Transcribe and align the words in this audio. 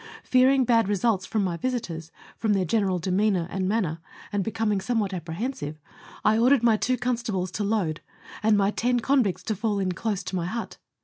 Fearing 0.23 0.65
bad 0.65 0.87
results 0.89 1.27
from 1.27 1.43
my 1.43 1.57
visitors, 1.57 2.11
from 2.35 2.53
their 2.53 2.65
general 2.65 2.97
demeanour 2.97 3.45
and 3.51 3.69
manner, 3.69 3.99
and 4.33 4.43
becoming 4.43 4.81
some 4.81 4.99
what 4.99 5.13
apprehensive, 5.13 5.79
I 6.25 6.39
ordered 6.39 6.63
my 6.63 6.75
two 6.75 6.97
constables 6.97 7.51
to 7.51 7.63
load, 7.63 8.01
and 8.41 8.57
my 8.57 8.71
ten 8.71 8.99
convicts 9.01 9.43
to 9.43 9.55
fall 9.55 9.77
in 9.77 9.91
close 9.91 10.23
to 10.23 10.35
my 10.35 10.47
hut. 10.47 10.79